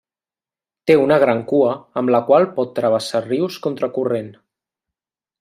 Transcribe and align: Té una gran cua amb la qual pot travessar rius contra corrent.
Té 0.91 0.95
una 1.01 1.17
gran 1.23 1.43
cua 1.51 1.75
amb 2.01 2.13
la 2.15 2.21
qual 2.31 2.47
pot 2.57 2.73
travessar 2.81 3.23
rius 3.27 3.59
contra 3.67 3.93
corrent. 3.99 4.35